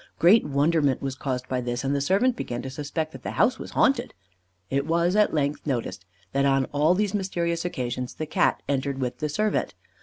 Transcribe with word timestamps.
Great 0.17 0.43
wonderment 0.45 0.99
was 0.99 1.13
caused 1.13 1.47
by 1.47 1.61
this, 1.61 1.83
and 1.83 1.95
the 1.95 2.01
servant 2.01 2.35
began 2.35 2.63
to 2.63 2.71
suspect 2.71 3.11
that 3.11 3.21
the 3.21 3.33
house 3.37 3.59
was 3.59 3.69
haunted. 3.77 4.15
It 4.71 4.87
was, 4.87 5.15
at 5.15 5.31
length, 5.31 5.67
noticed 5.67 6.07
that 6.31 6.43
on 6.43 6.65
all 6.71 6.95
these 6.95 7.13
mysterious 7.13 7.65
occasions 7.65 8.15
the 8.15 8.25
Cat 8.25 8.63
entered 8.67 8.97
with 8.97 9.19
the 9.19 9.29
servant. 9.29 9.75